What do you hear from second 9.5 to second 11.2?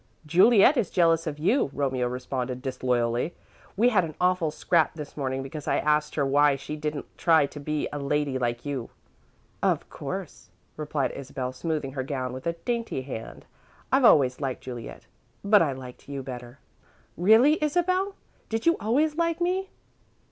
"Of course," replied